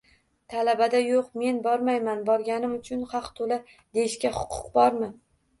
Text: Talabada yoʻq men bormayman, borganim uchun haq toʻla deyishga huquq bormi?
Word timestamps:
Talabada 0.53 1.01
yoʻq 1.07 1.27
men 1.41 1.59
bormayman, 1.67 2.23
borganim 2.31 2.73
uchun 2.79 3.05
haq 3.15 3.29
toʻla 3.41 3.61
deyishga 3.69 4.35
huquq 4.43 4.69
bormi? 4.81 5.13